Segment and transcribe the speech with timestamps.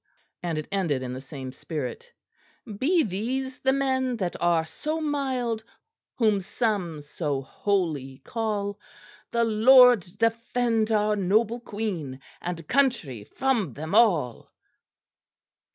[0.41, 2.11] And it ended in the same spirit:
[2.79, 5.63] "Be these the men that are so mild
[6.15, 8.79] Whom some so holy call!
[9.29, 14.51] The Lord defend our noble Queen And country from them all!"